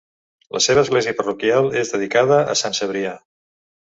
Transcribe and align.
La 0.55 0.61
seva 0.67 0.83
església 0.85 1.13
parroquial 1.19 1.69
és 1.83 1.93
dedicada 1.95 2.39
a 2.53 2.57
Sant 2.63 2.79
Cebrià. 2.81 3.15